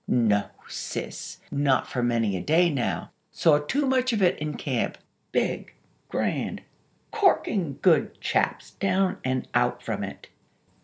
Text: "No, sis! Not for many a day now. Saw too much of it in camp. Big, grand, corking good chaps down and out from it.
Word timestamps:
"No, 0.07 0.45
sis! 0.67 1.41
Not 1.51 1.87
for 1.87 2.01
many 2.01 2.35
a 2.35 2.41
day 2.41 2.71
now. 2.73 3.11
Saw 3.31 3.59
too 3.59 3.85
much 3.85 4.11
of 4.13 4.19
it 4.23 4.35
in 4.39 4.57
camp. 4.57 4.97
Big, 5.31 5.73
grand, 6.09 6.63
corking 7.11 7.77
good 7.83 8.19
chaps 8.19 8.71
down 8.71 9.19
and 9.23 9.47
out 9.53 9.83
from 9.83 10.03
it. 10.03 10.25